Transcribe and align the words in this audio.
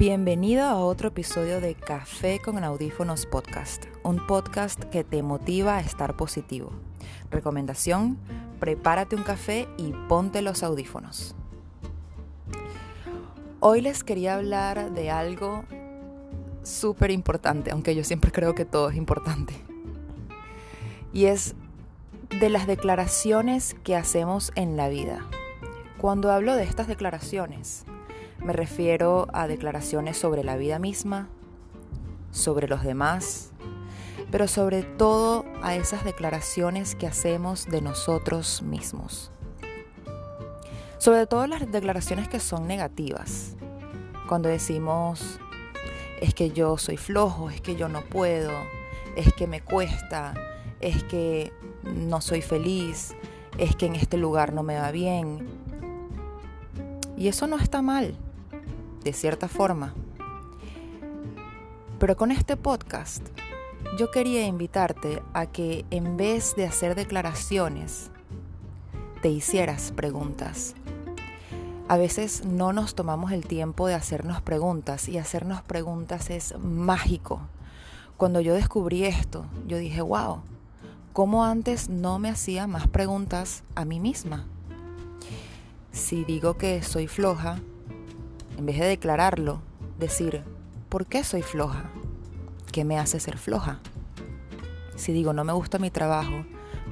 Bienvenido 0.00 0.64
a 0.64 0.76
otro 0.76 1.08
episodio 1.08 1.60
de 1.60 1.74
Café 1.74 2.40
con 2.42 2.64
Audífonos 2.64 3.26
Podcast, 3.26 3.84
un 4.02 4.26
podcast 4.26 4.82
que 4.84 5.04
te 5.04 5.22
motiva 5.22 5.76
a 5.76 5.80
estar 5.80 6.16
positivo. 6.16 6.72
Recomendación, 7.30 8.16
prepárate 8.60 9.14
un 9.14 9.24
café 9.24 9.68
y 9.76 9.92
ponte 10.08 10.40
los 10.40 10.62
audífonos. 10.62 11.36
Hoy 13.60 13.82
les 13.82 14.02
quería 14.02 14.36
hablar 14.36 14.90
de 14.92 15.10
algo 15.10 15.64
súper 16.62 17.10
importante, 17.10 17.70
aunque 17.70 17.94
yo 17.94 18.02
siempre 18.02 18.32
creo 18.32 18.54
que 18.54 18.64
todo 18.64 18.88
es 18.88 18.96
importante. 18.96 19.52
Y 21.12 21.26
es 21.26 21.54
de 22.40 22.48
las 22.48 22.66
declaraciones 22.66 23.76
que 23.84 23.96
hacemos 23.96 24.50
en 24.54 24.78
la 24.78 24.88
vida. 24.88 25.26
Cuando 25.98 26.32
hablo 26.32 26.54
de 26.54 26.62
estas 26.62 26.88
declaraciones, 26.88 27.84
me 28.42 28.52
refiero 28.54 29.26
a 29.32 29.46
declaraciones 29.46 30.16
sobre 30.16 30.44
la 30.44 30.56
vida 30.56 30.78
misma, 30.78 31.28
sobre 32.30 32.68
los 32.68 32.82
demás, 32.82 33.52
pero 34.30 34.48
sobre 34.48 34.82
todo 34.82 35.44
a 35.62 35.74
esas 35.74 36.04
declaraciones 36.04 36.94
que 36.94 37.06
hacemos 37.06 37.66
de 37.66 37.82
nosotros 37.82 38.62
mismos. 38.62 39.30
Sobre 40.98 41.26
todo 41.26 41.46
las 41.46 41.70
declaraciones 41.70 42.28
que 42.28 42.40
son 42.40 42.66
negativas. 42.66 43.56
Cuando 44.28 44.48
decimos, 44.48 45.38
es 46.20 46.34
que 46.34 46.50
yo 46.50 46.78
soy 46.78 46.96
flojo, 46.96 47.50
es 47.50 47.60
que 47.60 47.76
yo 47.76 47.88
no 47.88 48.02
puedo, 48.02 48.52
es 49.16 49.32
que 49.34 49.46
me 49.46 49.60
cuesta, 49.60 50.34
es 50.80 51.02
que 51.04 51.52
no 51.82 52.20
soy 52.20 52.40
feliz, 52.40 53.14
es 53.58 53.76
que 53.76 53.86
en 53.86 53.96
este 53.96 54.16
lugar 54.16 54.52
no 54.52 54.62
me 54.62 54.78
va 54.78 54.90
bien. 54.92 55.48
Y 57.16 57.28
eso 57.28 57.46
no 57.46 57.58
está 57.58 57.82
mal 57.82 58.16
de 59.02 59.12
cierta 59.12 59.48
forma. 59.48 59.94
Pero 61.98 62.16
con 62.16 62.30
este 62.30 62.56
podcast 62.56 63.26
yo 63.98 64.10
quería 64.10 64.46
invitarte 64.46 65.22
a 65.34 65.46
que 65.46 65.84
en 65.90 66.16
vez 66.16 66.54
de 66.56 66.66
hacer 66.66 66.94
declaraciones, 66.94 68.10
te 69.20 69.28
hicieras 69.28 69.92
preguntas. 69.92 70.74
A 71.88 71.96
veces 71.96 72.44
no 72.44 72.72
nos 72.72 72.94
tomamos 72.94 73.32
el 73.32 73.46
tiempo 73.46 73.86
de 73.88 73.94
hacernos 73.94 74.40
preguntas 74.40 75.08
y 75.08 75.18
hacernos 75.18 75.62
preguntas 75.62 76.30
es 76.30 76.56
mágico. 76.58 77.40
Cuando 78.16 78.40
yo 78.40 78.54
descubrí 78.54 79.04
esto, 79.04 79.46
yo 79.66 79.76
dije, 79.76 80.00
wow, 80.00 80.42
¿cómo 81.12 81.44
antes 81.44 81.88
no 81.88 82.18
me 82.18 82.30
hacía 82.30 82.66
más 82.66 82.86
preguntas 82.86 83.64
a 83.74 83.84
mí 83.84 83.98
misma? 83.98 84.46
Si 85.90 86.24
digo 86.24 86.56
que 86.56 86.82
soy 86.82 87.08
floja, 87.08 87.60
en 88.56 88.66
vez 88.66 88.78
de 88.78 88.86
declararlo, 88.86 89.60
decir, 89.98 90.42
¿por 90.88 91.06
qué 91.06 91.24
soy 91.24 91.42
floja? 91.42 91.90
¿Qué 92.72 92.84
me 92.84 92.98
hace 92.98 93.20
ser 93.20 93.38
floja? 93.38 93.80
Si 94.96 95.12
digo, 95.12 95.32
no 95.32 95.44
me 95.44 95.52
gusta 95.52 95.78
mi 95.78 95.90
trabajo, 95.90 96.44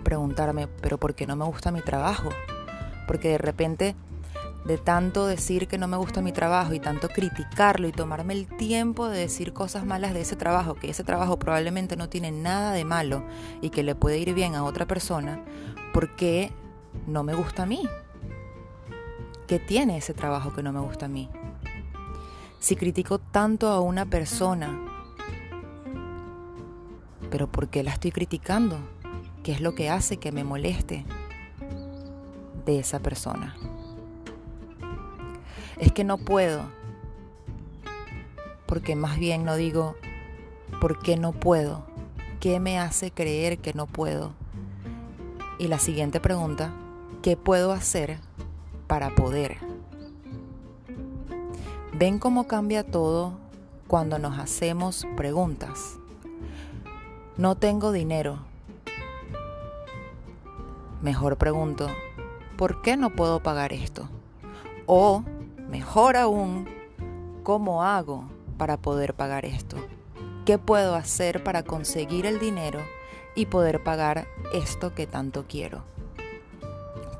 preguntarme, 0.02 0.66
¿pero 0.66 0.98
por 0.98 1.14
qué 1.14 1.26
no 1.26 1.36
me 1.36 1.44
gusta 1.44 1.70
mi 1.70 1.82
trabajo? 1.82 2.30
Porque 3.06 3.28
de 3.28 3.38
repente, 3.38 3.94
de 4.64 4.78
tanto 4.78 5.26
decir 5.26 5.68
que 5.68 5.78
no 5.78 5.88
me 5.88 5.96
gusta 5.96 6.22
mi 6.22 6.32
trabajo 6.32 6.74
y 6.74 6.80
tanto 6.80 7.08
criticarlo 7.08 7.88
y 7.88 7.92
tomarme 7.92 8.34
el 8.34 8.46
tiempo 8.46 9.08
de 9.08 9.18
decir 9.20 9.52
cosas 9.52 9.84
malas 9.84 10.14
de 10.14 10.22
ese 10.22 10.36
trabajo, 10.36 10.74
que 10.74 10.90
ese 10.90 11.04
trabajo 11.04 11.38
probablemente 11.38 11.96
no 11.96 12.08
tiene 12.08 12.30
nada 12.30 12.72
de 12.72 12.84
malo 12.84 13.24
y 13.60 13.70
que 13.70 13.82
le 13.82 13.94
puede 13.94 14.18
ir 14.18 14.34
bien 14.34 14.54
a 14.54 14.64
otra 14.64 14.86
persona, 14.86 15.42
¿por 15.92 16.16
qué 16.16 16.52
no 17.06 17.22
me 17.22 17.34
gusta 17.34 17.64
a 17.64 17.66
mí? 17.66 17.86
¿Qué 19.46 19.58
tiene 19.58 19.96
ese 19.96 20.12
trabajo 20.12 20.52
que 20.52 20.62
no 20.62 20.72
me 20.72 20.80
gusta 20.80 21.06
a 21.06 21.08
mí? 21.08 21.30
Si 22.58 22.76
critico 22.76 23.18
tanto 23.18 23.68
a 23.68 23.80
una 23.80 24.06
persona? 24.06 24.78
Pero 27.30 27.46
¿por 27.46 27.68
qué 27.68 27.82
la 27.82 27.92
estoy 27.92 28.10
criticando? 28.10 28.78
¿Qué 29.42 29.52
es 29.52 29.60
lo 29.60 29.74
que 29.74 29.90
hace 29.90 30.16
que 30.16 30.32
me 30.32 30.44
moleste 30.44 31.04
de 32.66 32.78
esa 32.78 33.00
persona? 33.00 33.56
Es 35.78 35.92
que 35.92 36.04
no 36.04 36.18
puedo, 36.18 36.64
porque 38.66 38.96
más 38.96 39.18
bien 39.18 39.44
no 39.44 39.54
digo, 39.56 39.94
¿por 40.80 40.98
qué 40.98 41.16
no 41.16 41.32
puedo? 41.32 41.86
¿Qué 42.40 42.60
me 42.60 42.78
hace 42.78 43.10
creer 43.10 43.58
que 43.58 43.72
no 43.72 43.86
puedo? 43.86 44.32
Y 45.58 45.68
la 45.68 45.78
siguiente 45.78 46.20
pregunta, 46.20 46.72
¿qué 47.22 47.36
puedo 47.36 47.72
hacer 47.72 48.18
para 48.86 49.14
poder? 49.14 49.77
¿Ven 51.98 52.20
cómo 52.20 52.46
cambia 52.46 52.84
todo 52.88 53.32
cuando 53.88 54.20
nos 54.20 54.38
hacemos 54.38 55.04
preguntas? 55.16 55.98
No 57.36 57.56
tengo 57.56 57.90
dinero. 57.90 58.38
Mejor 61.02 61.38
pregunto, 61.38 61.88
¿por 62.56 62.82
qué 62.82 62.96
no 62.96 63.10
puedo 63.10 63.42
pagar 63.42 63.72
esto? 63.72 64.08
O, 64.86 65.24
mejor 65.68 66.16
aún, 66.16 66.68
¿cómo 67.42 67.82
hago 67.82 68.30
para 68.58 68.76
poder 68.76 69.14
pagar 69.14 69.44
esto? 69.44 69.76
¿Qué 70.46 70.56
puedo 70.56 70.94
hacer 70.94 71.42
para 71.42 71.64
conseguir 71.64 72.26
el 72.26 72.38
dinero 72.38 72.78
y 73.34 73.46
poder 73.46 73.82
pagar 73.82 74.28
esto 74.54 74.94
que 74.94 75.08
tanto 75.08 75.46
quiero? 75.48 75.82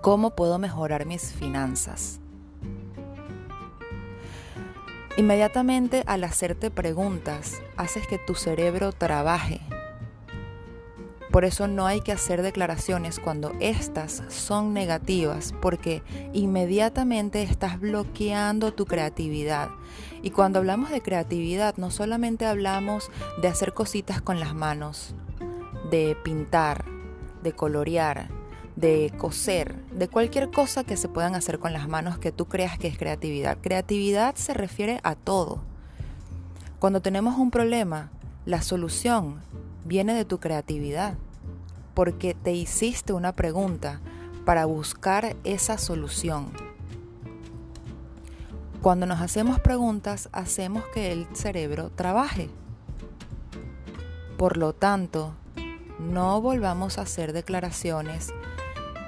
¿Cómo 0.03 0.37
puedo 0.37 0.61
mejorar 0.61 1.05
mis 1.05 1.33
finanzas? 1.33 2.21
Inmediatamente 5.19 6.05
al 6.07 6.23
hacerte 6.23 6.71
preguntas, 6.71 7.61
haces 7.77 8.07
que 8.07 8.19
tu 8.19 8.37
cerebro 8.37 8.93
trabaje. 8.93 9.61
Por 11.33 11.45
eso 11.45 11.67
no 11.67 11.89
hay 11.89 12.03
que 12.03 12.13
hacer 12.13 12.41
declaraciones 12.41 13.19
cuando 13.19 13.53
estas 13.59 14.23
son 14.29 14.73
negativas, 14.73 15.53
porque 15.61 16.05
inmediatamente 16.33 17.43
estás 17.43 17.81
bloqueando 17.81 18.73
tu 18.73 18.87
creatividad. 18.87 19.71
Y 20.23 20.31
cuando 20.31 20.61
hablamos 20.61 20.91
de 20.91 21.03
creatividad, 21.03 21.77
no 21.79 21.91
solamente 21.91 22.47
hablamos 22.47 23.11
de 23.43 23.49
hacer 23.49 23.75
cositas 23.75 24.23
con 24.23 24.39
las 24.39 24.55
manos, 24.55 25.17
de 25.91 26.17
pintar, 26.23 26.85
de 27.43 27.53
colorear, 27.55 28.29
de 28.79 29.13
coser, 29.19 29.75
de 29.91 30.07
cualquier 30.07 30.53
cosa 30.53 30.85
que 30.85 30.97
se 30.97 31.09
puedan 31.09 31.35
hacer 31.35 31.59
con 31.59 31.73
las 31.73 31.89
manos 31.89 32.19
que 32.19 32.31
tú 32.31 32.47
creas 32.47 32.79
que 32.79 32.87
es 32.87 32.97
creatividad. 32.97 33.59
Creatividad 33.61 34.37
se 34.37 34.55
refiere 34.55 35.01
a 35.03 35.17
todo. 35.17 35.63
Cuando 36.79 37.03
tenemos 37.03 37.39
un 37.39 37.51
problema, 37.51 38.13
la 38.47 38.63
solución 38.63 39.43
viene 39.85 40.15
de 40.15 40.25
tu 40.25 40.39
creatividad, 40.39 41.15
porque 41.95 42.35
te 42.35 42.53
hiciste 42.53 43.13
una 43.13 43.33
pregunta 43.33 44.01
para 44.45 44.65
buscar 44.65 45.35
esa 45.43 45.77
solución. 45.77 46.47
Cuando 48.81 49.07
nos 49.07 49.21
hacemos 49.21 49.59
preguntas, 49.59 50.29
hacemos 50.31 50.85
que 50.95 51.11
el 51.11 51.27
cerebro 51.33 51.91
trabaje. 51.91 52.49
Por 54.37 54.57
lo 54.57 54.73
tanto, 54.73 55.33
no 55.99 56.41
volvamos 56.41 56.97
a 56.99 57.03
hacer 57.03 57.33
declaraciones 57.33 58.33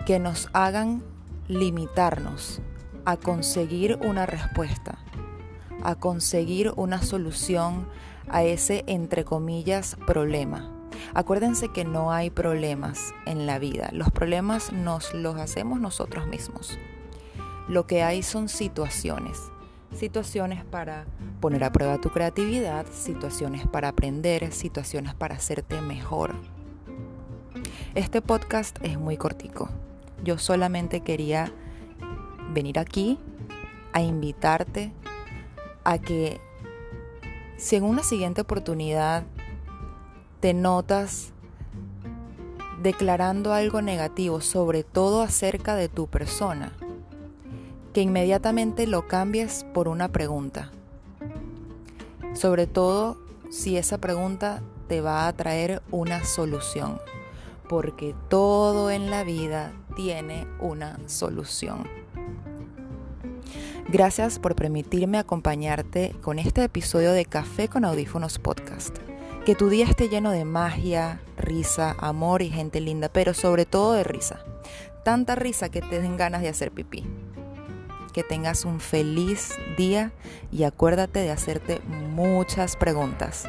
que 0.07 0.19
nos 0.19 0.49
hagan 0.53 1.03
limitarnos 1.49 2.61
a 3.05 3.17
conseguir 3.17 3.99
una 4.03 4.27
respuesta, 4.27 4.99
a 5.83 5.95
conseguir 5.95 6.73
una 6.77 7.03
solución 7.03 7.87
a 8.29 8.43
ese, 8.45 8.85
entre 8.87 9.25
comillas, 9.25 9.97
problema. 10.07 10.71
Acuérdense 11.15 11.69
que 11.69 11.85
no 11.85 12.13
hay 12.13 12.31
problemas 12.31 13.13
en 13.27 13.47
la 13.47 13.59
vida, 13.59 13.91
los 13.93 14.11
problemas 14.11 14.73
nos 14.73 15.13
los 15.15 15.37
hacemos 15.37 15.81
nosotros 15.81 16.27
mismos. 16.27 16.79
Lo 17.69 17.87
que 17.87 18.03
hay 18.03 18.23
son 18.23 18.49
situaciones, 18.49 19.39
situaciones 19.95 20.65
para 20.65 21.07
poner 21.41 21.65
a 21.65 21.73
prueba 21.73 21.99
tu 21.99 22.11
creatividad, 22.11 22.87
situaciones 22.93 23.67
para 23.67 23.89
aprender, 23.89 24.53
situaciones 24.53 25.15
para 25.15 25.37
hacerte 25.37 25.81
mejor. 25.81 26.35
Este 27.95 28.23
podcast 28.23 28.79
es 28.83 28.99
muy 28.99 29.17
cortico. 29.17 29.69
Yo 30.23 30.39
solamente 30.39 31.01
quería 31.01 31.53
venir 32.53 32.79
aquí 32.79 33.19
a 33.93 34.03
invitarte 34.03 34.93
a 35.85 35.99
que 35.99 36.41
si 37.57 37.77
en 37.77 37.85
una 37.85 38.03
siguiente 38.03 38.41
oportunidad 38.41 39.25
te 40.41 40.55
notas 40.55 41.33
declarando 42.83 43.53
algo 43.53 43.83
negativo, 43.83 44.41
sobre 44.41 44.85
todo 44.85 45.23
acerca 45.23 45.75
de 45.75 45.89
tu 45.89 46.07
persona, 46.07 46.73
que 47.93 48.01
inmediatamente 48.01 48.87
lo 48.87 49.07
cambies 49.07 49.67
por 49.75 49.89
una 49.89 50.09
pregunta. 50.09 50.71
Sobre 52.33 52.67
todo 52.67 53.19
si 53.51 53.77
esa 53.77 53.99
pregunta 53.99 54.63
te 54.89 55.01
va 55.01 55.27
a 55.27 55.33
traer 55.33 55.83
una 55.91 56.25
solución 56.25 56.99
porque 57.71 58.17
todo 58.29 58.91
en 58.91 59.13
la 59.13 59.23
vida 59.23 59.71
tiene 59.95 60.45
una 60.59 60.99
solución. 61.07 61.89
Gracias 63.89 64.41
por 64.41 64.57
permitirme 64.57 65.19
acompañarte 65.19 66.17
con 66.21 66.41
este 66.41 66.65
episodio 66.65 67.13
de 67.13 67.25
Café 67.27 67.69
con 67.69 67.85
Audífonos 67.85 68.41
Podcast. 68.41 68.99
Que 69.47 69.55
tu 69.55 69.69
día 69.69 69.85
esté 69.85 70.09
lleno 70.09 70.33
de 70.33 70.45
magia, 70.45 71.21
risa, 71.39 71.95
amor 72.01 72.43
y 72.43 72.51
gente 72.51 72.81
linda, 72.81 73.09
pero 73.09 73.35
sobre 73.35 73.67
todo 73.67 73.93
de 73.93 74.03
risa. 74.03 74.41
Tanta 75.05 75.37
risa 75.37 75.69
que 75.69 75.81
te 75.81 76.03
den 76.03 76.17
ganas 76.17 76.43
de 76.43 76.49
hacer 76.49 76.73
pipí. 76.73 77.07
Que 78.13 78.25
tengas 78.25 78.65
un 78.65 78.81
feliz 78.81 79.55
día 79.77 80.11
y 80.51 80.65
acuérdate 80.65 81.21
de 81.21 81.31
hacerte 81.31 81.81
muchas 81.87 82.75
preguntas. 82.75 83.49